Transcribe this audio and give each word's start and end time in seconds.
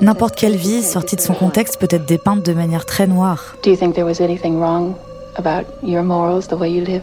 N'importe 0.00 0.34
quelle 0.36 0.56
vie 0.56 0.82
sortie 0.82 1.16
de 1.16 1.20
son 1.20 1.34
contexte 1.34 1.78
peut 1.78 1.88
être 1.90 2.06
dépeinte 2.06 2.44
de 2.44 2.52
manière 2.52 2.84
très 2.84 3.06
noire. 3.06 3.56
Do 3.62 3.70
you 3.70 3.76
think 3.76 3.94
there 3.94 4.04
was 4.04 4.20
anything 4.20 4.58
wrong 4.58 4.94
about 5.36 5.66
your 5.82 6.02
morals, 6.02 6.48
the 6.48 6.54
way 6.54 6.72
you 6.72 6.84
live? 6.84 7.02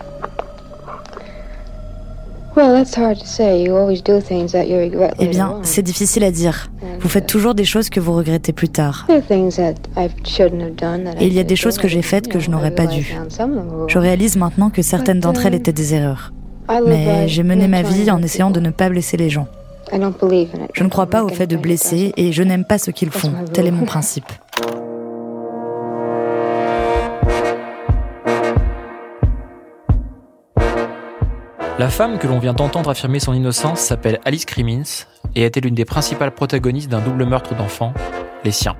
Eh 5.19 5.27
bien, 5.27 5.59
c'est 5.63 5.81
difficile 5.81 6.23
à 6.23 6.31
dire. 6.31 6.69
Vous 6.99 7.07
faites 7.07 7.27
toujours 7.27 7.55
des 7.55 7.63
choses 7.63 7.89
que 7.89 7.99
vous 7.99 8.13
regrettez 8.13 8.51
plus 8.51 8.69
tard. 8.69 9.07
Et 9.09 9.21
il 11.21 11.33
y 11.33 11.39
a 11.39 11.43
des 11.43 11.55
choses 11.55 11.77
que 11.77 11.87
j'ai 11.87 12.01
faites 12.01 12.27
que 12.27 12.39
je 12.39 12.49
n'aurais 12.49 12.71
pas 12.71 12.85
dû. 12.85 13.15
Je 13.87 13.97
réalise 13.97 14.35
maintenant 14.35 14.69
que 14.69 14.81
certaines 14.81 15.19
d'entre 15.19 15.45
elles 15.45 15.55
étaient 15.55 15.71
des 15.71 15.93
erreurs. 15.93 16.33
Mais 16.85 17.27
j'ai 17.27 17.43
mené 17.43 17.67
ma 17.67 17.81
vie 17.81 18.11
en 18.11 18.21
essayant 18.21 18.51
de 18.51 18.59
ne 18.59 18.71
pas 18.71 18.89
blesser 18.89 19.15
les 19.17 19.29
gens. 19.29 19.47
Je 20.73 20.83
ne 20.83 20.89
crois 20.89 21.07
pas 21.07 21.23
au 21.23 21.29
fait 21.29 21.47
de 21.47 21.57
blesser 21.57 22.13
et 22.17 22.31
je 22.31 22.43
n'aime 22.43 22.65
pas 22.65 22.77
ce 22.77 22.91
qu'ils 22.91 23.11
font. 23.11 23.33
Tel 23.53 23.67
est 23.67 23.71
mon 23.71 23.85
principe. 23.85 24.31
La 31.79 31.87
femme 31.87 32.17
que 32.17 32.27
l'on 32.27 32.39
vient 32.39 32.53
d'entendre 32.53 32.89
affirmer 32.89 33.21
son 33.21 33.33
innocence 33.33 33.79
s'appelle 33.79 34.19
Alice 34.25 34.43
Crimmins 34.43 35.05
et 35.35 35.45
était 35.45 35.61
l'une 35.61 35.75
des 35.75 35.85
principales 35.85 36.33
protagonistes 36.33 36.89
d'un 36.89 36.99
double 36.99 37.25
meurtre 37.25 37.55
d'enfants, 37.55 37.93
les 38.43 38.51
siens. 38.51 38.75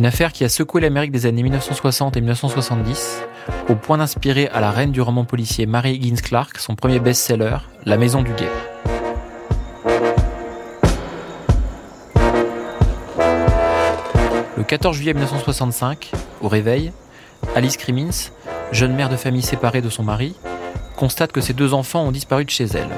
Une 0.00 0.06
affaire 0.06 0.32
qui 0.32 0.44
a 0.44 0.48
secoué 0.48 0.80
l'Amérique 0.80 1.12
des 1.12 1.26
années 1.26 1.42
1960 1.42 2.16
et 2.16 2.20
1970, 2.22 3.22
au 3.68 3.74
point 3.74 3.98
d'inspirer 3.98 4.48
à 4.48 4.58
la 4.58 4.70
reine 4.70 4.92
du 4.92 5.02
roman 5.02 5.26
policier 5.26 5.66
Mary 5.66 5.92
Higgins 5.92 6.22
Clark 6.22 6.56
son 6.56 6.74
premier 6.74 7.00
best-seller, 7.00 7.58
La 7.84 7.98
Maison 7.98 8.22
du 8.22 8.32
Guet. 8.32 8.48
Le 14.56 14.64
14 14.64 14.96
juillet 14.96 15.12
1965, 15.12 16.12
au 16.40 16.48
réveil, 16.48 16.92
Alice 17.54 17.76
Crimmins, 17.76 18.30
jeune 18.72 18.94
mère 18.94 19.10
de 19.10 19.16
famille 19.16 19.42
séparée 19.42 19.82
de 19.82 19.90
son 19.90 20.02
mari, 20.02 20.34
constate 20.96 21.30
que 21.30 21.42
ses 21.42 21.52
deux 21.52 21.74
enfants 21.74 22.04
ont 22.04 22.10
disparu 22.10 22.46
de 22.46 22.50
chez 22.50 22.64
elle. 22.64 22.88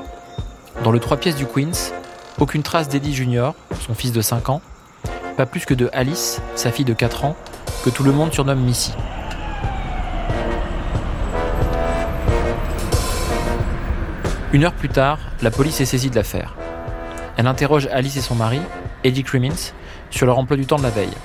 Dans 0.85 0.93
le 0.93 1.01
trois 1.01 1.17
pièces 1.17 1.35
du 1.35 1.47
Queens, 1.47 1.91
aucune 2.39 2.63
trace 2.63 2.89
d'Eddie 2.89 3.13
Junior, 3.13 3.57
son 3.85 3.95
fils 3.95 4.13
de 4.13 4.21
5 4.21 4.51
ans, 4.51 4.63
pas 5.37 5.47
plus 5.47 5.65
que 5.65 5.75
de 5.75 5.89
Alice, 5.93 6.41
sa 6.55 6.71
fille 6.71 6.85
de 6.85 6.95
4 6.95 7.25
ans, 7.25 7.37
que 7.85 7.91
tout 7.91 8.05
le 8.05 8.13
monde 8.13 8.33
surnomme 8.33 8.61
Missy. 8.61 8.93
Une 14.53 14.65
heure 14.65 14.75
plus 14.75 14.91
tard, 14.91 15.19
la 15.41 15.51
police 15.51 15.81
est 15.81 15.87
saisie 15.87 16.11
de 16.11 16.17
l'affaire. 16.17 16.55
Elle 17.39 17.47
interroge 17.47 17.89
Alice 17.91 18.17
et 18.17 18.21
son 18.21 18.35
mari, 18.35 18.61
Eddie 19.03 19.25
Crimmins, 19.25 19.73
sur 20.11 20.27
leur 20.27 20.39
emploi 20.39 20.59
du 20.59 20.67
temps 20.67 20.77
de 20.77 20.83
la 20.83 20.91
veille. 20.91 21.17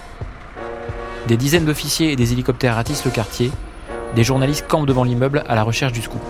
Des 1.28 1.36
dizaines 1.36 1.66
d'officiers 1.66 2.14
et 2.14 2.16
des 2.16 2.32
hélicoptères 2.32 2.76
ratissent 2.76 3.04
le 3.04 3.12
quartier. 3.12 3.52
Des 4.16 4.24
journalistes 4.24 4.66
campent 4.68 4.86
devant 4.86 5.04
l'immeuble 5.04 5.44
à 5.50 5.56
la 5.56 5.64
recherche 5.64 5.92
du 5.92 6.02
scoop. 6.02 6.22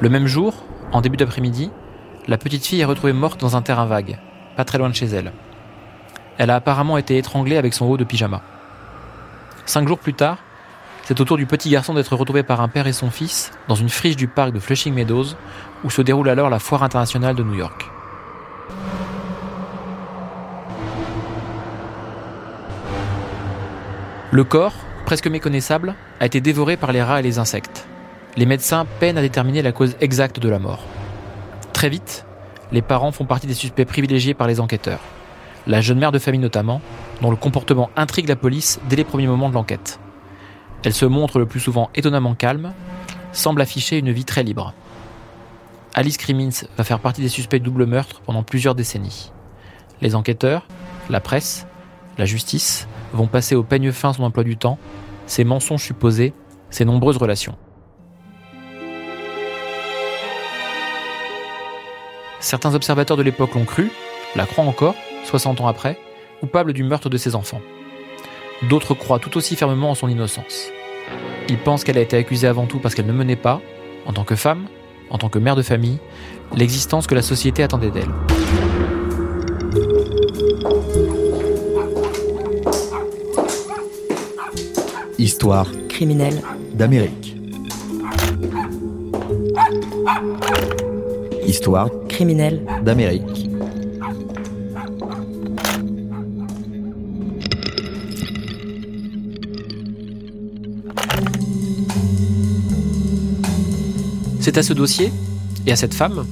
Le 0.00 0.08
même 0.08 0.26
jour, 0.26 0.64
en 0.92 1.02
début 1.02 1.18
d'après-midi, 1.18 1.70
la 2.26 2.38
petite 2.38 2.64
fille 2.64 2.80
est 2.80 2.86
retrouvée 2.86 3.12
morte 3.12 3.38
dans 3.38 3.56
un 3.56 3.60
terrain 3.60 3.84
vague, 3.84 4.18
pas 4.56 4.64
très 4.64 4.78
loin 4.78 4.88
de 4.88 4.94
chez 4.94 5.04
elle. 5.04 5.30
Elle 6.38 6.48
a 6.48 6.56
apparemment 6.56 6.96
été 6.96 7.18
étranglée 7.18 7.58
avec 7.58 7.74
son 7.74 7.84
haut 7.84 7.98
de 7.98 8.04
pyjama. 8.04 8.40
Cinq 9.66 9.86
jours 9.86 9.98
plus 9.98 10.14
tard, 10.14 10.38
c'est 11.02 11.20
au 11.20 11.24
tour 11.24 11.36
du 11.36 11.44
petit 11.44 11.68
garçon 11.68 11.92
d'être 11.92 12.16
retrouvé 12.16 12.42
par 12.42 12.62
un 12.62 12.68
père 12.68 12.86
et 12.86 12.94
son 12.94 13.10
fils 13.10 13.52
dans 13.68 13.74
une 13.74 13.90
friche 13.90 14.16
du 14.16 14.26
parc 14.26 14.52
de 14.52 14.58
Flushing 14.58 14.94
Meadows, 14.94 15.34
où 15.84 15.90
se 15.90 16.00
déroule 16.00 16.30
alors 16.30 16.48
la 16.48 16.60
foire 16.60 16.82
internationale 16.82 17.34
de 17.34 17.42
New 17.42 17.54
York. 17.54 17.90
Le 24.30 24.44
corps, 24.44 24.74
presque 25.04 25.26
méconnaissable, 25.26 25.94
a 26.20 26.24
été 26.24 26.40
dévoré 26.40 26.78
par 26.78 26.92
les 26.92 27.02
rats 27.02 27.20
et 27.20 27.22
les 27.22 27.38
insectes. 27.38 27.89
Les 28.36 28.46
médecins 28.46 28.86
peinent 29.00 29.18
à 29.18 29.22
déterminer 29.22 29.60
la 29.60 29.72
cause 29.72 29.96
exacte 30.00 30.38
de 30.38 30.48
la 30.48 30.60
mort. 30.60 30.84
Très 31.72 31.88
vite, 31.88 32.24
les 32.70 32.82
parents 32.82 33.10
font 33.10 33.24
partie 33.24 33.48
des 33.48 33.54
suspects 33.54 33.84
privilégiés 33.84 34.34
par 34.34 34.46
les 34.46 34.60
enquêteurs. 34.60 35.00
La 35.66 35.80
jeune 35.80 35.98
mère 35.98 36.12
de 36.12 36.18
famille 36.18 36.40
notamment, 36.40 36.80
dont 37.20 37.30
le 37.30 37.36
comportement 37.36 37.90
intrigue 37.96 38.28
la 38.28 38.36
police 38.36 38.80
dès 38.88 38.96
les 38.96 39.04
premiers 39.04 39.26
moments 39.26 39.48
de 39.48 39.54
l'enquête. 39.54 39.98
Elle 40.84 40.94
se 40.94 41.06
montre 41.06 41.38
le 41.38 41.46
plus 41.46 41.60
souvent 41.60 41.90
étonnamment 41.94 42.34
calme, 42.34 42.72
semble 43.32 43.60
afficher 43.60 43.98
une 43.98 44.12
vie 44.12 44.24
très 44.24 44.44
libre. 44.44 44.74
Alice 45.94 46.16
Crimmins 46.16 46.66
va 46.76 46.84
faire 46.84 47.00
partie 47.00 47.20
des 47.22 47.28
suspects 47.28 47.58
de 47.58 47.64
double 47.64 47.84
meurtre 47.84 48.20
pendant 48.24 48.44
plusieurs 48.44 48.76
décennies. 48.76 49.32
Les 50.00 50.14
enquêteurs, 50.14 50.66
la 51.10 51.20
presse, 51.20 51.66
la 52.16 52.26
justice 52.26 52.86
vont 53.12 53.26
passer 53.26 53.56
au 53.56 53.64
peigne 53.64 53.90
fin 53.90 54.12
son 54.12 54.22
emploi 54.22 54.44
du 54.44 54.56
temps, 54.56 54.78
ses 55.26 55.42
mensonges 55.42 55.82
supposés, 55.82 56.32
ses 56.70 56.84
nombreuses 56.84 57.16
relations. 57.16 57.56
Certains 62.40 62.74
observateurs 62.74 63.18
de 63.18 63.22
l'époque 63.22 63.54
l'ont 63.54 63.66
cru, 63.66 63.90
la 64.34 64.46
croient 64.46 64.64
encore, 64.64 64.94
60 65.24 65.60
ans 65.60 65.66
après, 65.66 65.98
coupable 66.40 66.72
du 66.72 66.82
meurtre 66.82 67.10
de 67.10 67.18
ses 67.18 67.34
enfants. 67.34 67.60
D'autres 68.68 68.94
croient 68.94 69.18
tout 69.18 69.36
aussi 69.36 69.56
fermement 69.56 69.90
en 69.90 69.94
son 69.94 70.08
innocence. 70.08 70.70
Ils 71.50 71.58
pensent 71.58 71.84
qu'elle 71.84 71.98
a 71.98 72.00
été 72.00 72.16
accusée 72.16 72.46
avant 72.46 72.66
tout 72.66 72.78
parce 72.78 72.94
qu'elle 72.94 73.06
ne 73.06 73.12
menait 73.12 73.36
pas, 73.36 73.60
en 74.06 74.14
tant 74.14 74.24
que 74.24 74.36
femme, 74.36 74.66
en 75.10 75.18
tant 75.18 75.28
que 75.28 75.38
mère 75.38 75.54
de 75.54 75.62
famille, 75.62 75.98
l'existence 76.56 77.06
que 77.06 77.14
la 77.14 77.22
société 77.22 77.62
attendait 77.62 77.90
d'elle. 77.90 78.08
Histoire 85.18 85.66
criminelle 85.90 86.40
d'Amérique. 86.72 87.36
Histoire 91.46 91.90
d'Amérique. 92.84 93.48
C'est 104.40 104.58
à 104.58 104.62
ce 104.62 104.74
dossier, 104.74 105.10
et 105.66 105.72
à 105.72 105.76
cette 105.76 105.94
femme, 105.94 106.26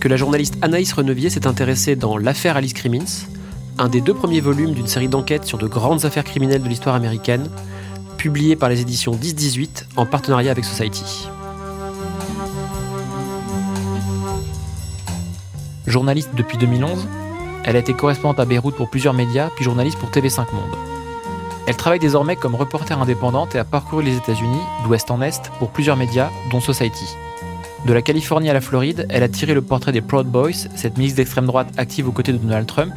que 0.00 0.08
la 0.08 0.16
journaliste 0.16 0.56
Anaïs 0.60 0.92
Renevier 0.92 1.30
s'est 1.30 1.46
intéressée 1.46 1.94
dans 1.94 2.16
L'affaire 2.16 2.56
Alice 2.56 2.72
Crimmins, 2.72 3.26
un 3.78 3.88
des 3.88 4.00
deux 4.00 4.14
premiers 4.14 4.40
volumes 4.40 4.72
d'une 4.72 4.88
série 4.88 5.08
d'enquêtes 5.08 5.44
sur 5.44 5.58
de 5.58 5.68
grandes 5.68 6.04
affaires 6.04 6.24
criminelles 6.24 6.62
de 6.62 6.68
l'histoire 6.68 6.96
américaine, 6.96 7.48
publié 8.16 8.56
par 8.56 8.70
les 8.70 8.80
éditions 8.80 9.12
10-18 9.12 9.84
en 9.96 10.04
partenariat 10.04 10.50
avec 10.50 10.64
Society. 10.64 11.28
Journaliste 15.88 16.30
depuis 16.36 16.58
2011, 16.58 17.06
elle 17.64 17.76
a 17.76 17.78
été 17.78 17.94
correspondante 17.94 18.38
à 18.40 18.44
Beyrouth 18.44 18.76
pour 18.76 18.90
plusieurs 18.90 19.14
médias, 19.14 19.48
puis 19.56 19.64
journaliste 19.64 19.98
pour 19.98 20.10
TV5 20.10 20.52
Monde. 20.52 20.76
Elle 21.66 21.76
travaille 21.76 21.98
désormais 21.98 22.36
comme 22.36 22.54
reporter 22.54 23.00
indépendante 23.00 23.54
et 23.54 23.58
a 23.58 23.64
parcouru 23.64 24.02
les 24.02 24.16
États-Unis, 24.16 24.60
d'ouest 24.84 25.10
en 25.10 25.22
est, 25.22 25.50
pour 25.58 25.70
plusieurs 25.70 25.96
médias, 25.96 26.28
dont 26.50 26.60
Society. 26.60 27.06
De 27.86 27.92
la 27.94 28.02
Californie 28.02 28.50
à 28.50 28.52
la 28.52 28.60
Floride, 28.60 29.06
elle 29.08 29.22
a 29.22 29.28
tiré 29.28 29.54
le 29.54 29.62
portrait 29.62 29.92
des 29.92 30.02
Proud 30.02 30.26
Boys, 30.26 30.68
cette 30.76 30.98
milice 30.98 31.14
d'extrême 31.14 31.46
droite 31.46 31.68
active 31.78 32.06
aux 32.06 32.12
côtés 32.12 32.32
de 32.32 32.38
Donald 32.38 32.66
Trump, 32.66 32.92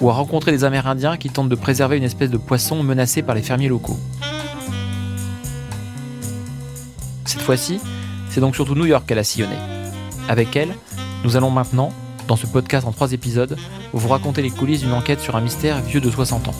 ou 0.00 0.08
a 0.08 0.14
rencontré 0.14 0.52
des 0.52 0.64
Amérindiens 0.64 1.18
qui 1.18 1.28
tentent 1.28 1.50
de 1.50 1.54
préserver 1.54 1.98
une 1.98 2.02
espèce 2.02 2.30
de 2.30 2.38
poisson 2.38 2.82
menacé 2.82 3.22
par 3.22 3.34
les 3.34 3.42
fermiers 3.42 3.68
locaux. 3.68 3.98
Cette 7.26 7.42
fois-ci, 7.42 7.78
c'est 8.30 8.40
donc 8.40 8.54
surtout 8.54 8.74
New 8.74 8.86
York 8.86 9.04
qu'elle 9.06 9.18
a 9.18 9.24
sillonné. 9.24 9.56
Avec 10.28 10.56
elle, 10.56 10.74
nous 11.24 11.36
allons 11.36 11.50
maintenant, 11.50 11.92
dans 12.28 12.36
ce 12.36 12.46
podcast 12.46 12.86
en 12.86 12.92
trois 12.92 13.12
épisodes, 13.12 13.56
vous 13.92 14.08
raconter 14.08 14.42
les 14.42 14.50
coulisses 14.50 14.80
d'une 14.80 14.92
enquête 14.92 15.20
sur 15.20 15.36
un 15.36 15.40
mystère 15.40 15.80
vieux 15.82 16.00
de 16.00 16.10
60 16.10 16.48
ans. 16.48 16.54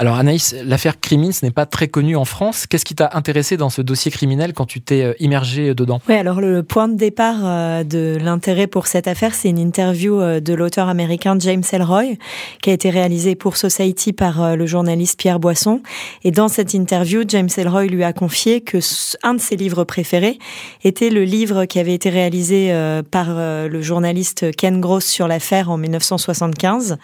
Alors 0.00 0.16
Anaïs, 0.16 0.56
l'affaire 0.64 0.98
Crimins 0.98 1.28
n'est 1.42 1.50
pas 1.50 1.66
très 1.66 1.86
connue 1.86 2.16
en 2.16 2.24
France. 2.24 2.66
Qu'est-ce 2.66 2.86
qui 2.86 2.94
t'a 2.94 3.10
intéressé 3.12 3.58
dans 3.58 3.68
ce 3.68 3.82
dossier 3.82 4.10
criminel 4.10 4.54
quand 4.54 4.64
tu 4.64 4.80
t'es 4.80 5.02
euh, 5.02 5.12
immergé 5.20 5.74
dedans? 5.74 6.00
Oui, 6.08 6.14
alors 6.14 6.40
le 6.40 6.62
point 6.62 6.88
de 6.88 6.96
départ 6.96 7.36
euh, 7.44 7.84
de 7.84 8.16
l'intérêt 8.18 8.66
pour 8.66 8.86
cette 8.86 9.06
affaire, 9.08 9.34
c'est 9.34 9.50
une 9.50 9.58
interview 9.58 10.18
euh, 10.18 10.40
de 10.40 10.54
l'auteur 10.54 10.88
américain 10.88 11.36
James 11.38 11.62
Elroy, 11.70 12.16
qui 12.62 12.70
a 12.70 12.72
été 12.72 12.88
réalisée 12.88 13.34
pour 13.34 13.58
Society 13.58 14.14
par 14.14 14.56
le 14.56 14.64
journaliste 14.64 15.18
Pierre 15.18 15.38
Boisson. 15.38 15.82
Et 16.24 16.30
dans 16.30 16.48
cette 16.48 16.72
interview, 16.72 17.24
James 17.28 17.50
Elroy 17.54 17.84
lui 17.84 18.02
a 18.02 18.14
confié 18.14 18.62
que 18.62 18.78
un 19.22 19.34
de 19.34 19.40
ses 19.40 19.56
livres 19.56 19.84
préférés 19.84 20.38
était 20.82 21.10
le 21.10 21.24
livre 21.24 21.66
qui 21.66 21.78
avait 21.78 21.92
été 21.92 22.08
réalisé 22.08 22.72
par 23.10 23.34
le 23.34 23.82
journaliste 23.82 24.56
Ken 24.56 24.80
Gross 24.80 25.04
sur 25.04 25.28
l'affaire 25.28 25.70
en 25.70 25.76
1975. 25.76 26.96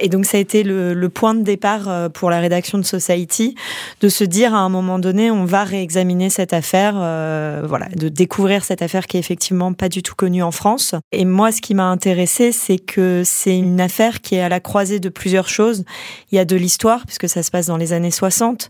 Et 0.00 0.08
donc 0.08 0.26
ça 0.26 0.36
a 0.36 0.40
été 0.40 0.62
le, 0.62 0.94
le 0.94 1.08
point 1.08 1.34
de 1.34 1.42
départ 1.42 2.10
pour 2.10 2.30
la 2.30 2.40
rédaction 2.40 2.78
de 2.78 2.84
Society, 2.84 3.54
de 4.00 4.08
se 4.08 4.24
dire 4.24 4.54
à 4.54 4.58
un 4.58 4.68
moment 4.68 4.98
donné, 4.98 5.30
on 5.30 5.44
va 5.44 5.64
réexaminer 5.64 6.30
cette 6.30 6.52
affaire, 6.52 6.94
euh, 6.96 7.62
voilà, 7.66 7.88
de 7.96 8.08
découvrir 8.08 8.64
cette 8.64 8.82
affaire 8.82 9.06
qui 9.06 9.16
est 9.16 9.20
effectivement 9.20 9.72
pas 9.72 9.88
du 9.88 10.02
tout 10.02 10.14
connue 10.14 10.42
en 10.42 10.50
France. 10.50 10.94
Et 11.12 11.24
moi, 11.24 11.52
ce 11.52 11.60
qui 11.60 11.74
m'a 11.74 11.86
intéressé, 11.86 12.52
c'est 12.52 12.78
que 12.78 13.22
c'est 13.24 13.56
une 13.56 13.80
affaire 13.80 14.20
qui 14.20 14.36
est 14.36 14.40
à 14.40 14.48
la 14.48 14.60
croisée 14.60 15.00
de 15.00 15.08
plusieurs 15.08 15.48
choses. 15.48 15.84
Il 16.32 16.36
y 16.36 16.38
a 16.38 16.44
de 16.44 16.56
l'histoire, 16.56 17.04
puisque 17.06 17.28
ça 17.28 17.42
se 17.42 17.50
passe 17.50 17.66
dans 17.66 17.76
les 17.76 17.92
années 17.92 18.10
60, 18.10 18.68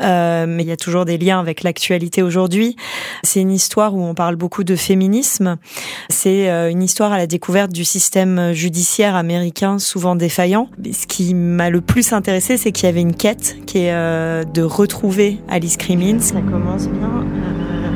euh, 0.00 0.46
mais 0.48 0.62
il 0.62 0.68
y 0.68 0.72
a 0.72 0.76
toujours 0.76 1.04
des 1.04 1.18
liens 1.18 1.40
avec 1.40 1.62
l'actualité 1.62 2.22
aujourd'hui. 2.22 2.76
C'est 3.22 3.40
une 3.40 3.52
histoire 3.52 3.94
où 3.94 4.02
on 4.02 4.14
parle 4.14 4.36
beaucoup 4.36 4.64
de 4.64 4.76
féminisme. 4.76 5.56
C'est 6.08 6.50
euh, 6.50 6.70
une 6.70 6.82
histoire 6.82 7.12
à 7.12 7.18
la 7.18 7.26
découverte 7.26 7.72
du 7.72 7.84
système 7.84 8.52
judiciaire 8.52 9.16
américain 9.16 9.78
souvent 9.78 10.16
défaillant. 10.16 10.65
Ce 10.92 11.06
qui 11.06 11.34
m'a 11.34 11.70
le 11.70 11.80
plus 11.80 12.12
intéressé, 12.12 12.56
c'est 12.56 12.72
qu'il 12.72 12.86
y 12.86 12.88
avait 12.88 13.00
une 13.00 13.14
quête 13.14 13.56
qui 13.66 13.78
est 13.78 13.92
euh, 13.92 14.44
de 14.44 14.62
retrouver 14.62 15.40
Alice 15.48 15.76
Crimmins. 15.76 16.20
Ça 16.20 16.40
commence 16.40 16.88
bien. 16.88 17.08
Euh, 17.08 17.90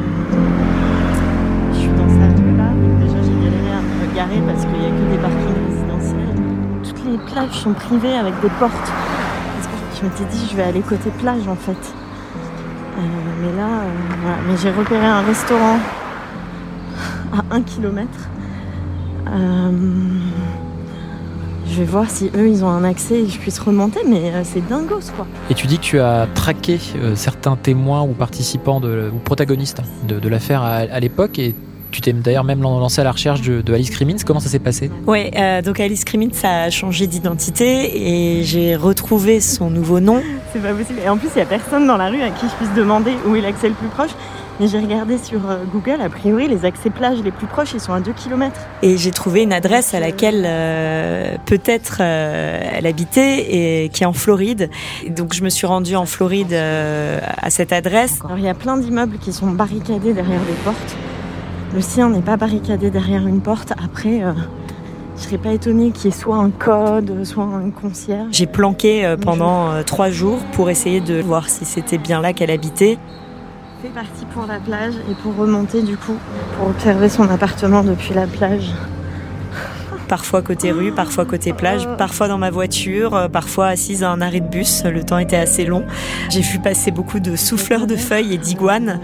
je 1.73 1.79
suis 1.79 1.89
dans 1.91 2.09
cette 2.09 2.39
rue-là. 2.39 2.71
Déjà, 3.01 3.23
j'ai 3.23 3.45
galéré 3.45 3.73
à 3.73 3.83
me 3.83 4.15
garer 4.15 4.41
parce 4.47 4.65
qu'il 4.65 4.79
n'y 4.79 4.87
a 4.87 4.91
que 4.91 5.13
des 5.13 5.19
parkings 5.19 5.61
résidentiels. 5.69 6.37
Toutes 6.85 7.05
les 7.05 7.19
plages 7.33 7.63
sont 7.63 7.73
privées 7.73 8.15
avec 8.15 8.35
des 8.41 8.51
portes. 8.59 8.73
Parce 8.75 9.67
que 9.67 9.73
je 10.01 10.05
m'étais 10.05 10.25
dit, 10.35 10.49
je 10.51 10.57
vais 10.57 10.65
aller 10.65 10.81
côté 10.81 11.11
plage 11.19 11.47
en 11.49 11.57
fait. 11.57 11.73
Euh, 11.73 13.03
mais 13.43 13.57
là, 13.57 13.85
voilà. 14.23 14.37
Mais 14.49 14.57
j'ai 14.57 14.71
repéré 14.71 15.07
un 15.07 15.23
restaurant 15.23 15.79
à 17.33 17.55
1 17.55 17.63
km. 17.63 18.09
Je 21.71 21.77
vais 21.77 21.85
voir 21.85 22.11
si 22.11 22.31
eux 22.37 22.49
ils 22.49 22.65
ont 22.65 22.69
un 22.69 22.83
accès 22.83 23.21
et 23.21 23.29
je 23.29 23.39
puisse 23.39 23.61
remonter, 23.61 24.01
mais 24.05 24.33
euh, 24.33 24.43
c'est 24.43 24.67
dingos 24.67 25.13
quoi. 25.15 25.25
Et 25.51 25.55
tu 25.55 25.69
dis 25.69 25.79
que 25.79 25.85
tu 25.85 26.01
as 26.01 26.27
traqué 26.35 26.81
euh, 26.97 27.15
certains 27.15 27.55
témoins 27.55 28.03
ou 28.03 28.09
participants 28.09 28.81
ou 28.83 29.19
protagonistes 29.19 29.81
de, 30.09 30.29
l'affaire 30.29 30.63
à, 30.63 30.99
l'époque 30.99 31.39
et 31.39 31.55
tu 31.93 32.01
t'es 32.01 32.13
d'ailleurs 32.13 32.43
même 32.43 32.61
lancé 32.61 33.01
à 33.01 33.05
la 33.05 33.13
recherche 33.13 33.41
de, 33.41 33.73
Alice 33.73 33.91
Crimmins. 33.91 34.17
Comment 34.27 34.41
ça 34.41 34.49
s'est 34.49 34.59
passé? 34.59 34.91
Oui, 35.07 35.31
euh, 35.37 35.63
donc 35.63 35.79
Alice 35.79 36.05
Crimmins 36.05 36.31
a 36.43 36.71
changé 36.71 37.07
d'identité 37.07 38.39
et 38.39 38.43
j'ai 38.43 38.75
retrouvé 38.75 39.41
son 39.41 39.71
nouveau 39.71 40.01
nom. 40.01 40.21
C'est 40.53 40.63
pas 40.63 40.73
possible. 40.73 40.99
Et 41.05 41.09
en 41.09 41.19
plus, 41.19 41.29
il 41.35 41.37
n'y 41.37 41.43
a 41.43 41.47
personne 41.47 41.87
dans 41.87 41.97
la 41.97 42.09
rue 42.09 42.23
à 42.23 42.31
qui 42.31 42.47
je 42.49 42.55
puisse 42.57 42.75
demander 42.75 43.13
où 43.29 43.37
est 43.37 43.41
l'accès 43.41 43.69
le 43.69 43.75
plus 43.75 43.89
proche. 43.89 44.11
Mais 44.61 44.69
j'ai 44.69 44.79
regardé 44.79 45.17
sur 45.17 45.49
euh, 45.49 45.65
Google, 45.73 46.03
a 46.03 46.11
priori, 46.11 46.47
les 46.47 46.67
accès 46.67 46.91
plages 46.91 47.23
les 47.25 47.31
plus 47.31 47.47
proches, 47.47 47.73
ils 47.73 47.81
sont 47.81 47.95
à 47.95 48.01
2 48.01 48.13
km. 48.13 48.61
Et 48.83 48.99
j'ai 48.99 49.11
trouvé 49.11 49.41
une 49.41 49.55
adresse 49.55 49.95
à 49.95 50.01
laquelle 50.01 50.45
euh, 50.47 51.37
peut-être 51.47 51.99
euh, 52.03 52.61
elle 52.71 52.87
habitait 52.87 53.85
et 53.85 53.89
qui 53.89 54.03
est 54.03 54.07
en 54.07 54.13
Floride. 54.13 54.69
donc 55.09 55.33
je 55.33 55.43
me 55.43 55.49
suis 55.49 55.67
rendue 55.67 55.97
en 55.97 56.05
Floride 56.05 56.53
à 56.53 57.49
cette 57.49 57.73
adresse. 57.73 58.19
Alors 58.23 58.37
il 58.37 58.45
y 58.45 58.51
a 58.51 58.55
plein 58.55 58.77
d'immeubles 58.77 59.17
qui 59.17 59.33
sont 59.33 59.47
barricadés 59.47 60.13
derrière 60.13 60.41
des 60.41 60.53
portes. 60.63 60.97
Le 61.75 61.81
sien 61.81 62.11
n'est 62.11 62.21
pas 62.21 62.37
barricadé 62.37 62.91
derrière 62.91 63.27
une 63.27 63.41
porte. 63.41 63.73
Après, 63.83 64.21
je 65.17 65.23
serais 65.23 65.39
pas 65.39 65.53
étonnée 65.53 65.91
qu'il 65.91 66.07
y 66.07 66.09
ait 66.09 66.17
soit 66.17 66.37
un 66.37 66.51
code, 66.51 67.25
soit 67.25 67.45
un 67.45 67.71
concierge. 67.71 68.29
J'ai 68.33 68.47
planqué 68.47 69.15
pendant 69.23 69.83
trois 69.85 70.11
jours 70.11 70.41
pour 70.53 70.69
essayer 70.69 71.01
de 71.01 71.23
voir 71.23 71.49
si 71.49 71.65
c'était 71.65 71.99
bien 71.99 72.21
là 72.21 72.35
qu'elle 72.35 72.51
habitait. 72.51 72.99
C'est 73.83 73.95
parti 73.95 74.27
pour 74.35 74.45
la 74.47 74.59
plage 74.59 74.93
et 75.11 75.15
pour 75.23 75.35
remonter 75.37 75.81
du 75.81 75.97
coup, 75.97 76.17
pour 76.59 76.69
observer 76.69 77.09
son 77.09 77.23
appartement 77.31 77.83
depuis 77.83 78.13
la 78.13 78.27
plage 78.27 78.75
parfois 80.11 80.43
côté 80.43 80.73
rue, 80.73 80.91
parfois 80.91 81.25
côté 81.25 81.53
plage, 81.53 81.87
parfois 81.97 82.27
dans 82.27 82.37
ma 82.37 82.51
voiture, 82.51 83.15
euh, 83.15 83.29
parfois 83.29 83.69
assise 83.69 84.03
à 84.03 84.11
un 84.11 84.21
arrêt 84.21 84.41
de 84.41 84.49
bus. 84.49 84.83
Le 84.85 85.05
temps 85.05 85.19
était 85.19 85.37
assez 85.37 85.65
long. 85.65 85.85
J'ai 86.31 86.41
vu 86.41 86.59
passer 86.59 86.91
beaucoup 86.91 87.21
de 87.21 87.37
souffleurs 87.37 87.87
de 87.87 87.95
feuilles 87.95 88.35
et 88.35 88.37
d'iguanes, 88.37 89.01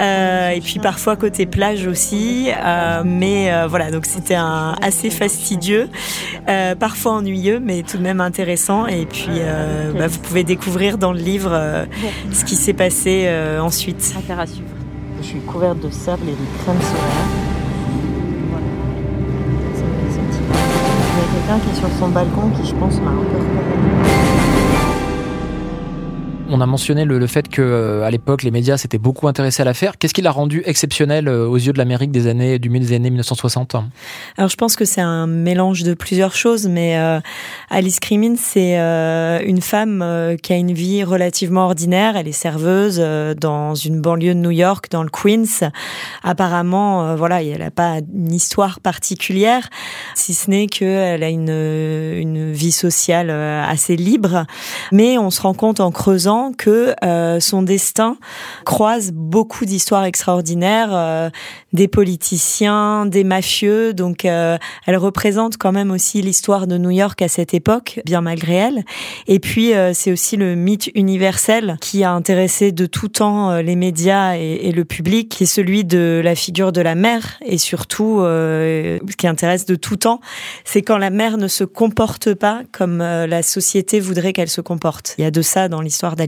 euh, 0.00 0.50
et 0.50 0.60
puis 0.60 0.80
parfois 0.80 1.14
côté 1.14 1.46
plage 1.46 1.86
aussi. 1.86 2.50
Euh, 2.50 3.04
mais 3.06 3.66
voilà, 3.68 3.92
donc 3.92 4.04
c'était 4.04 4.36
assez 4.82 5.10
fastidieux, 5.10 5.88
parfois 6.80 7.12
ennuyeux, 7.12 7.60
mais 7.60 7.84
tout 7.84 7.96
de 7.96 8.02
même 8.02 8.20
intéressant. 8.20 8.88
Et 8.88 9.06
puis 9.06 9.40
bah, 9.96 10.08
vous 10.08 10.18
pouvez 10.18 10.42
découvrir 10.42 10.98
dans 10.98 11.12
le 11.12 11.20
livre 11.20 11.86
ce 12.32 12.44
qui 12.44 12.56
s'est 12.56 12.72
passé 12.72 13.30
ensuite. 13.60 14.12
Je 15.20 15.24
suis 15.24 15.40
couverte 15.40 15.78
de 15.78 15.90
sable 15.90 16.28
et 16.28 16.32
de 16.32 16.62
crème 16.62 16.80
solaire. 16.80 17.57
Qui 21.56 21.70
est 21.70 21.80
sur 21.80 21.88
son 21.98 22.08
balcon 22.08 22.50
qui, 22.50 22.68
je 22.68 22.74
pense, 22.74 23.00
m'a 23.00 23.10
un 23.10 23.14
peu 23.14 24.57
on 26.50 26.60
a 26.60 26.66
mentionné 26.66 27.04
le, 27.04 27.26
fait 27.26 27.48
que 27.48 27.62
euh, 27.62 28.04
à 28.04 28.10
l'époque 28.10 28.42
les 28.42 28.50
médias 28.50 28.76
s'étaient 28.76 28.98
beaucoup 28.98 29.28
intéressés 29.28 29.62
à 29.62 29.64
l'affaire. 29.64 29.98
Qu'est-ce 29.98 30.14
qui 30.14 30.22
l'a 30.22 30.30
rendu 30.30 30.62
exceptionnel 30.64 31.28
euh, 31.28 31.46
aux 31.46 31.56
yeux 31.56 31.72
de 31.72 31.78
l'Amérique 31.78 32.10
des 32.10 32.26
années 32.26 32.58
du 32.58 32.70
milieu 32.70 32.86
des 32.86 32.94
années 32.94 33.10
1960 33.10 33.76
Alors 34.36 34.48
je 34.48 34.56
pense 34.56 34.76
que 34.76 34.84
c'est 34.84 35.00
un 35.00 35.26
mélange 35.26 35.82
de 35.82 35.94
plusieurs 35.94 36.34
choses, 36.34 36.66
mais 36.66 36.98
euh, 36.98 37.20
Alice 37.70 38.00
Crimin 38.00 38.36
c'est 38.36 38.76
une 39.44 39.60
femme 39.60 40.36
qui 40.42 40.52
a 40.52 40.56
une 40.56 40.72
vie 40.72 41.04
relativement 41.04 41.66
ordinaire. 41.66 42.16
Elle 42.16 42.28
est 42.28 42.32
serveuse 42.32 42.98
dans 42.98 43.74
une 43.74 44.00
banlieue 44.00 44.34
de 44.34 44.40
New 44.40 44.50
York, 44.50 44.86
dans 44.90 45.02
le 45.02 45.10
Queens. 45.10 45.70
Apparemment, 46.22 47.16
voilà, 47.16 47.42
elle 47.42 47.58
n'a 47.58 47.70
pas 47.70 47.98
une 48.14 48.32
histoire 48.32 48.80
particulière, 48.80 49.68
si 50.14 50.34
ce 50.34 50.50
n'est 50.50 50.66
qu'elle 50.66 51.22
a 51.22 51.28
une 51.28 51.48
une 51.48 52.52
vie 52.52 52.72
sociale 52.72 53.30
assez 53.30 53.96
libre. 53.96 54.46
Mais 54.92 55.18
on 55.18 55.30
se 55.30 55.40
rend 55.40 55.54
compte 55.54 55.80
en 55.80 55.90
creusant 55.90 56.37
que 56.56 56.94
euh, 57.04 57.40
son 57.40 57.62
destin 57.62 58.16
croise 58.64 59.10
beaucoup 59.12 59.64
d'histoires 59.64 60.04
extraordinaires, 60.04 60.90
euh, 60.92 61.30
des 61.72 61.88
politiciens, 61.88 63.06
des 63.06 63.24
mafieux. 63.24 63.92
Donc, 63.92 64.24
euh, 64.24 64.58
elle 64.86 64.96
représente 64.96 65.56
quand 65.56 65.72
même 65.72 65.90
aussi 65.90 66.22
l'histoire 66.22 66.66
de 66.66 66.78
New 66.78 66.90
York 66.90 67.20
à 67.22 67.28
cette 67.28 67.54
époque, 67.54 68.00
bien 68.04 68.20
malgré 68.20 68.54
elle. 68.54 68.84
Et 69.26 69.38
puis, 69.38 69.72
c'est 69.92 70.12
aussi 70.12 70.36
le 70.36 70.54
mythe 70.54 70.90
universel 70.94 71.76
qui 71.80 72.04
a 72.04 72.12
intéressé 72.12 72.72
de 72.72 72.86
tout 72.86 73.08
temps 73.08 73.56
les 73.58 73.76
médias 73.76 74.34
et, 74.36 74.72
le 74.72 74.84
public, 74.84 75.28
qui 75.28 75.44
est 75.44 75.46
celui 75.46 75.84
de 75.84 76.20
la 76.22 76.34
figure 76.34 76.72
de 76.72 76.80
la 76.80 76.94
mère. 76.94 77.38
Et 77.44 77.58
surtout, 77.58 78.20
ce 78.20 79.16
qui 79.16 79.26
intéresse 79.26 79.66
de 79.66 79.74
tout 79.74 79.96
temps, 79.96 80.20
c'est 80.64 80.82
quand 80.82 80.98
la 80.98 81.10
mère 81.10 81.36
ne 81.36 81.48
se 81.48 81.64
comporte 81.64 82.34
pas 82.34 82.62
comme 82.72 82.98
la 82.98 83.42
société 83.42 84.00
voudrait 84.00 84.32
qu'elle 84.32 84.48
se 84.48 84.60
comporte. 84.60 85.14
Il 85.18 85.22
y 85.22 85.26
a 85.26 85.30
de 85.30 85.42
ça 85.42 85.68
dans 85.68 85.80
l'histoire 85.80 86.16
d'Alice 86.16 86.27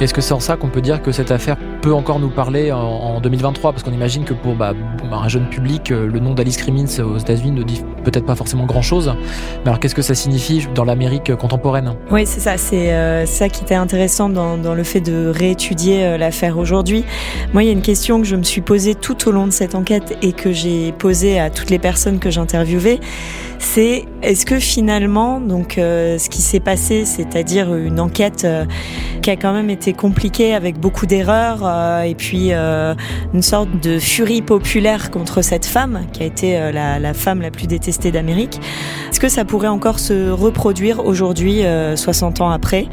Est-ce 0.00 0.12
que 0.12 0.20
c'est 0.20 0.34
en 0.34 0.40
ça 0.40 0.56
qu'on 0.56 0.68
peut 0.68 0.82
dire 0.82 1.00
que 1.00 1.10
cette 1.10 1.30
affaire 1.30 1.56
peut 1.80 1.94
encore 1.94 2.20
nous 2.20 2.28
parler 2.28 2.70
en, 2.70 3.18
2023 3.20 3.72
Parce 3.72 3.82
qu'on 3.82 3.92
imagine 3.92 4.24
que 4.24 4.34
pour 4.34 4.54
bah, 4.54 4.74
un 5.10 5.28
jeune 5.28 5.48
public, 5.48 5.90
euh, 5.90 6.06
le 6.06 6.20
nom 6.20 6.34
d'Alice 6.34 6.58
Crimmins 6.58 7.00
aux 7.00 7.16
États-Unis 7.16 7.52
ne 7.52 7.62
dit 7.62 7.82
peut-être 8.06 8.24
pas 8.24 8.36
forcément 8.36 8.66
grand-chose. 8.66 9.14
Mais 9.64 9.68
alors 9.68 9.80
qu'est-ce 9.80 9.94
que 9.94 10.02
ça 10.02 10.14
signifie 10.14 10.66
dans 10.74 10.84
l'Amérique 10.84 11.34
contemporaine? 11.34 11.94
Oui, 12.10 12.24
c'est 12.24 12.40
ça. 12.40 12.56
C'est 12.56 12.92
euh, 12.92 13.26
ça 13.26 13.48
qui 13.48 13.64
était 13.64 13.74
intéressant 13.74 14.28
dans, 14.28 14.74
le 14.74 14.84
fait 14.84 15.00
de 15.00 15.32
réétudier 15.34 16.04
euh, 16.04 16.18
l'affaire 16.18 16.58
aujourd'hui. 16.58 17.04
Moi, 17.52 17.64
il 17.64 17.66
y 17.66 17.68
a 17.68 17.72
une 17.72 17.82
question 17.82 18.20
que 18.20 18.26
je 18.26 18.36
me 18.36 18.44
suis 18.44 18.60
posée 18.60 18.94
tout 18.94 19.28
au 19.28 19.32
long 19.32 19.46
de 19.46 19.52
cette 19.52 19.74
enquête 19.74 20.16
et 20.22 20.32
que 20.32 20.52
j'ai 20.52 20.92
posée 20.92 21.40
à 21.40 21.50
toutes 21.50 21.70
les 21.70 21.78
personnes 21.78 22.18
que 22.18 22.30
j'interviewais 22.30 23.00
c'est 23.58 24.04
est-ce 24.22 24.44
que 24.44 24.58
finalement, 24.58 25.40
donc 25.40 25.78
euh, 25.78 26.18
ce 26.18 26.28
qui 26.28 26.42
s'est 26.42 26.60
passé, 26.60 27.06
c'est-à-dire 27.06 27.74
une 27.74 28.00
enquête 28.00 28.46
qui 29.22 29.30
a 29.30 29.36
quand 29.36 29.54
même 29.54 29.70
été 29.70 29.94
compliquée 29.94 30.54
avec 30.54 30.78
beaucoup 30.78 31.06
d'erreurs, 31.06 31.64
et 32.04 32.14
puis 32.14 32.52
une 32.52 33.42
sorte 33.42 33.70
de 33.82 33.98
furie 33.98 34.42
populaire 34.42 35.10
contre 35.10 35.40
cette 35.40 35.64
femme 35.64 36.02
qui 36.12 36.22
a 36.22 36.26
été 36.26 36.70
la, 36.70 37.14
femme 37.14 37.40
la 37.40 37.50
plus 37.50 37.66
détestée 37.66 37.95
d'Amérique. 37.98 38.60
Est-ce 39.10 39.20
que 39.20 39.28
ça 39.28 39.44
pourrait 39.44 39.68
encore 39.68 39.98
se 39.98 40.30
reproduire 40.30 41.04
aujourd'hui, 41.04 41.62
60 41.94 42.40
ans 42.40 42.50
après? 42.50 42.86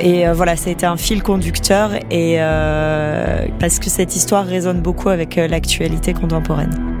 Et 0.00 0.24
voilà, 0.32 0.56
ça 0.56 0.68
a 0.68 0.72
été 0.72 0.86
un 0.86 0.96
fil 0.96 1.22
conducteur 1.22 1.92
et 2.10 2.38
parce 3.58 3.78
que 3.78 3.90
cette 3.90 4.14
histoire 4.16 4.46
résonne 4.46 4.80
beaucoup 4.80 5.08
avec 5.08 5.36
l'actualité 5.36 6.12
contemporaine. 6.12 7.00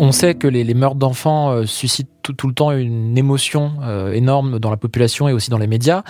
On 0.00 0.12
sait 0.12 0.36
que 0.36 0.46
les, 0.46 0.74
meurtres 0.74 0.94
d'enfants 0.96 1.50
euh, 1.50 1.66
suscitent 1.66 2.08
tout, 2.32 2.46
le 2.46 2.54
temps 2.54 2.72
une 2.72 3.16
émotion 3.16 3.72
euh, 3.82 4.12
énorme 4.12 4.58
dans 4.58 4.70
la 4.70 4.76
population 4.76 5.28
et 5.28 5.32
aussi 5.32 5.50
dans 5.50 5.58
les 5.58 5.66
médias, 5.66 6.02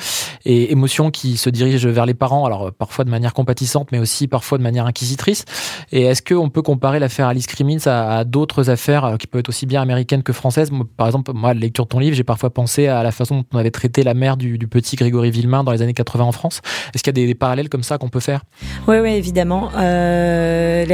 et 0.44 0.72
émotion 0.72 1.10
qui 1.10 1.36
se 1.36 1.50
dirige 1.50 1.86
vers 1.86 2.06
les 2.06 2.14
parents, 2.14 2.44
alors 2.44 2.72
parfois 2.72 3.04
de 3.04 3.10
manière 3.10 3.34
compatissante, 3.34 3.88
mais 3.92 3.98
aussi 3.98 4.28
parfois 4.28 4.58
de 4.58 4.62
manière 4.62 4.86
inquisitrice. 4.86 5.44
Et 5.92 6.02
est-ce 6.02 6.22
qu'on 6.22 6.50
peut 6.50 6.62
comparer 6.62 6.98
l'affaire 6.98 7.28
Alice 7.28 7.46
Crimmins 7.46 7.86
à, 7.86 8.24
d'autres 8.24 8.70
affaires 8.70 9.04
euh, 9.04 9.16
qui 9.16 9.26
peuvent 9.26 9.40
être 9.40 9.48
aussi 9.48 9.66
bien 9.66 9.82
américaines 9.82 10.22
que 10.22 10.32
françaises? 10.32 10.70
Par 10.96 11.06
exemple, 11.06 11.32
moi, 11.34 11.50
à 11.50 11.54
la 11.54 11.60
lecture 11.60 11.84
de 11.84 11.88
ton 11.88 11.98
livre, 11.98 12.16
j'ai 12.16 12.24
parfois 12.24 12.50
pensé 12.50 12.86
à 12.86 13.02
la 13.02 13.12
façon 13.12 13.38
dont 13.38 13.44
on 13.52 13.58
avait 13.58 13.70
traité 13.70 14.02
la 14.02 14.14
mère 14.14 14.36
du, 14.36 14.58
petit 14.68 14.96
Grégory 14.96 15.30
Villemain 15.30 15.64
dans 15.64 15.72
les 15.72 15.82
années 15.82 15.94
80 15.94 16.24
en 16.24 16.32
France. 16.32 16.60
Est-ce 16.94 17.02
qu'il 17.02 17.16
y 17.18 17.22
a 17.22 17.26
des, 17.26 17.34
parallèles 17.34 17.68
comme 17.68 17.82
ça 17.82 17.98
qu'on 17.98 18.08
peut 18.08 18.20
faire? 18.20 18.42
Oui, 18.86 18.96
oui, 18.98 19.10
évidemment. 19.10 19.70
Euh, 19.76 20.84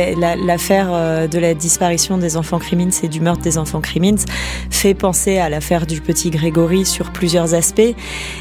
l'affaire 0.45 0.89
euh, 0.93 1.27
de 1.27 1.39
la 1.39 1.55
disparition 1.55 2.19
des 2.19 2.37
enfants 2.37 2.59
Crimmins 2.59 2.91
et 3.03 3.09
du 3.09 3.21
meurtre 3.21 3.43
des 3.43 3.59
enfants 3.59 3.81
Crimmins 3.81 4.25
fait 4.71 4.95
penser 4.95 5.14
à 5.15 5.49
l'affaire 5.49 5.87
du 5.87 6.01
petit 6.01 6.31
Grégory 6.31 6.85
sur 6.85 7.13
plusieurs 7.13 7.55
aspects. 7.55 7.95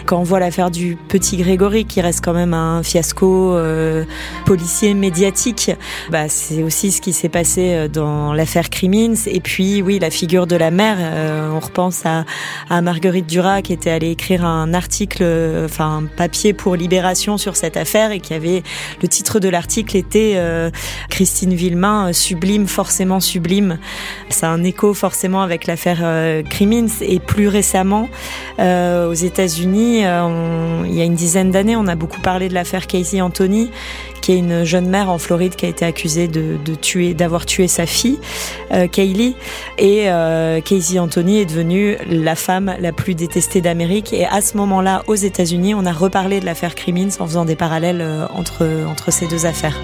Quand 0.05 0.19
on 0.19 0.23
voit 0.23 0.39
l'affaire 0.39 0.71
du 0.71 0.97
petit 1.07 1.37
Grégory, 1.37 1.85
qui 1.85 2.01
reste 2.01 2.23
quand 2.23 2.33
même 2.33 2.53
un 2.53 2.81
fiasco 2.81 3.53
euh, 3.53 4.05
policier 4.45 4.95
médiatique, 4.95 5.71
bah, 6.09 6.29
c'est 6.29 6.63
aussi 6.63 6.91
ce 6.91 6.99
qui 6.99 7.13
s'est 7.13 7.29
passé 7.29 7.73
euh, 7.73 7.87
dans 7.87 8.33
l'affaire 8.33 8.69
Crimins. 8.71 9.13
Et 9.27 9.39
puis, 9.39 9.81
oui, 9.83 9.99
la 9.99 10.09
figure 10.09 10.47
de 10.47 10.55
la 10.55 10.71
mère, 10.71 10.97
euh, 10.99 11.51
on 11.51 11.59
repense 11.59 12.05
à, 12.05 12.25
à, 12.69 12.81
Marguerite 12.81 13.27
Duras 13.27 13.61
qui 13.61 13.73
était 13.73 13.91
allée 13.91 14.09
écrire 14.09 14.43
un 14.43 14.73
article, 14.73 15.23
enfin 15.65 15.97
un 15.97 16.03
papier 16.05 16.53
pour 16.53 16.75
Libération 16.75 17.37
sur 17.37 17.55
cette 17.55 17.77
affaire 17.77 18.11
et 18.11 18.19
qui 18.19 18.33
avait 18.33 18.63
le 19.01 19.07
titre 19.07 19.39
de 19.39 19.47
l'article 19.47 19.95
était 19.95 20.41
Christine 21.09 21.53
Villemain, 21.53 22.11
sublime, 22.13 22.67
forcément 22.67 23.19
sublime. 23.19 23.77
C'est 24.29 24.47
un 24.47 24.63
écho 24.63 24.93
forcément 24.93 25.41
avec 25.41 25.67
l'affaire 25.67 26.03
et 27.01 27.19
plus 27.19 27.47
récemment, 27.47 28.09
euh, 28.59 29.09
aux 29.09 29.13
États-Unis, 29.13 30.05
euh, 30.05 30.83
il 30.85 30.93
y 30.93 31.01
a 31.01 31.03
une 31.03 31.15
dizaine 31.15 31.51
d'années, 31.51 31.75
on 31.75 31.87
a 31.87 31.95
beaucoup 31.95 32.21
parlé 32.21 32.47
de 32.47 32.53
l'affaire 32.53 32.87
Casey 32.87 33.19
Anthony, 33.21 33.69
qui 34.21 34.31
est 34.31 34.37
une 34.37 34.63
jeune 34.63 34.87
mère 34.87 35.09
en 35.09 35.17
Floride 35.17 35.55
qui 35.55 35.65
a 35.65 35.69
été 35.69 35.83
accusée 35.83 36.27
de, 36.27 36.57
tuer, 36.75 37.13
d'avoir 37.13 37.45
tué 37.45 37.67
sa 37.67 37.85
fille, 37.85 38.19
euh, 38.71 38.87
Kaylee. 38.87 39.35
Et 39.77 40.07
Casey 40.63 40.99
Anthony 40.99 41.39
est 41.39 41.45
devenue 41.45 41.97
la 42.07 42.35
femme 42.35 42.73
la 42.79 42.91
plus 42.93 43.15
détestée 43.15 43.59
d'Amérique. 43.59 44.13
Et 44.13 44.25
à 44.25 44.41
ce 44.41 44.55
moment-là, 44.57 45.03
aux 45.07 45.15
États-Unis, 45.15 45.75
on 45.75 45.85
a 45.85 45.91
reparlé 45.91 46.39
de 46.39 46.45
l'affaire 46.45 46.75
Crimmins 46.75 47.09
en 47.19 47.27
faisant 47.27 47.45
des 47.45 47.55
parallèles 47.55 48.05
entre, 48.33 48.65
entre 48.89 49.11
ces 49.11 49.27
deux 49.27 49.45
affaires. 49.45 49.77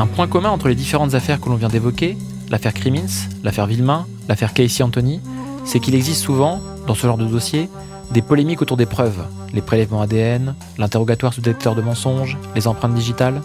Un 0.00 0.06
point 0.06 0.26
commun 0.26 0.48
entre 0.48 0.68
les 0.68 0.74
différentes 0.74 1.12
affaires 1.12 1.42
que 1.42 1.50
l'on 1.50 1.56
vient 1.56 1.68
d'évoquer, 1.68 2.16
l'affaire 2.48 2.72
Crimmins, 2.72 3.28
l'affaire 3.44 3.66
Villemain, 3.66 4.06
l'affaire 4.30 4.54
Casey 4.54 4.82
Anthony, 4.82 5.20
c'est 5.66 5.78
qu'il 5.78 5.94
existe 5.94 6.22
souvent, 6.22 6.62
dans 6.86 6.94
ce 6.94 7.06
genre 7.06 7.18
de 7.18 7.26
dossier, 7.26 7.68
des 8.10 8.22
polémiques 8.22 8.62
autour 8.62 8.78
des 8.78 8.86
preuves, 8.86 9.22
les 9.52 9.60
prélèvements 9.60 10.00
ADN, 10.00 10.54
l'interrogatoire 10.78 11.34
sous 11.34 11.42
détecteur 11.42 11.74
de 11.74 11.82
mensonges, 11.82 12.38
les 12.54 12.66
empreintes 12.66 12.94
digitales. 12.94 13.42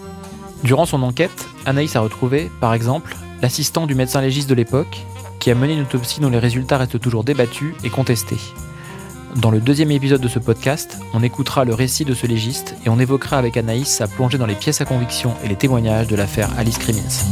Durant 0.64 0.86
son 0.86 1.04
enquête, 1.04 1.46
Anaïs 1.66 1.98
a 1.98 2.00
retrouvé, 2.00 2.50
par 2.62 2.74
exemple, 2.74 3.18
l'assistant 3.42 3.86
du 3.86 3.94
médecin 3.94 4.22
légiste 4.22 4.50
de 4.50 4.56
l'époque, 4.56 5.06
qui 5.42 5.52
a 5.52 5.56
mené 5.56 5.74
une 5.74 5.82
autopsie 5.82 6.22
dont 6.22 6.30
les 6.30 6.40
résultats 6.40 6.78
restent 6.78 7.02
toujours 7.02 7.26
débattus 7.26 7.74
et 7.84 7.90
contestés. 7.90 8.40
Dans 9.36 9.52
le 9.52 9.60
deuxième 9.60 9.92
épisode 9.92 10.22
de 10.22 10.30
ce 10.30 10.40
podcast, 10.40 10.98
on 11.14 11.22
écoutera 11.22 11.66
le 11.66 11.74
récit 11.74 12.06
de 12.06 12.14
ce 12.14 12.26
légiste 12.26 12.76
et 12.86 12.90
on 12.90 13.00
évoquera 13.00 13.38
avec 13.38 13.58
Anaïs 13.58 13.90
sa 13.90 14.08
plongée 14.08 14.38
dans 14.38 14.46
les 14.46 14.56
pièces 14.56 14.80
à 14.80 14.86
conviction 14.86 15.34
et 15.44 15.50
les 15.50 15.58
témoignages 15.58 16.08
de 16.08 16.16
l'affaire 16.16 16.50
Alice 16.58 16.78
Crimmins. 16.78 17.26